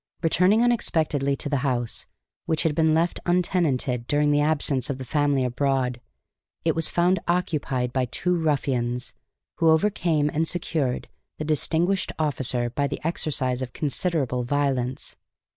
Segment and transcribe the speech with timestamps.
[0.23, 2.07] Returning unexpectedly to the house,
[2.47, 6.01] which had been left untenanted during the absence of the family abroad,
[6.65, 9.13] it was found occupied by two ruffians,
[9.59, 15.17] who overcame and secured the distinguished officer by the exercise of considerable violence.